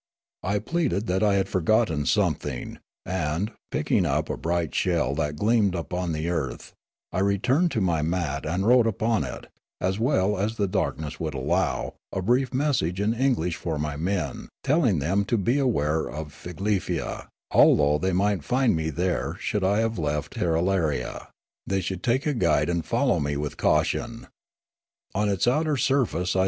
[0.41, 5.35] I pleaded that I had forgotten some thing, and, picking up a bright shell that
[5.35, 6.73] gleamed upon the earth,
[7.11, 9.45] I returned to ni) mat and wrote upon it,
[9.79, 14.49] as well as the darkness would allow, a brief message in English for my men,
[14.63, 19.99] telling them to beware of Figlefia, although they might find me there should I have
[19.99, 21.27] left Tirralaria;
[21.67, 24.29] they should take a guide and fol low me with caution.
[25.13, 26.39] On its outer surface I